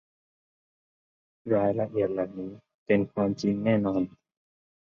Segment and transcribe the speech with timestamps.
[1.53, 2.51] รายละเอียดเหล่านี้
[2.85, 4.01] เป็นความจริงอย่างแน่นอน